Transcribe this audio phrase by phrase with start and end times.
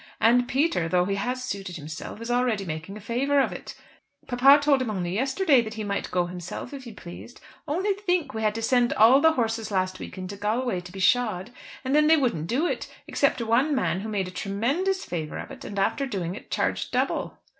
[0.19, 3.75] And Peter, though he has suited himself, is already making a favour of it.
[4.25, 7.39] Papa told him only yesterday that he might go himself if he pleased.
[7.67, 10.99] Only think, we had to send all the horses last week into Galway to be
[10.99, 11.51] shod;
[11.85, 15.51] and then they wouldn't do it, except one man who made a tremendous favour of
[15.51, 17.37] it, and after doing it charged double."